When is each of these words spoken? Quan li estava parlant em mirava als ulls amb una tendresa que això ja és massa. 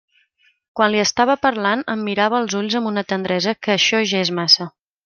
Quan 0.79 0.89
li 0.93 1.01
estava 1.01 1.35
parlant 1.43 1.85
em 1.95 2.03
mirava 2.09 2.41
als 2.41 2.59
ulls 2.63 2.81
amb 2.81 2.93
una 2.95 3.07
tendresa 3.15 3.57
que 3.65 3.79
això 3.79 4.05
ja 4.15 4.27
és 4.29 4.35
massa. 4.43 4.73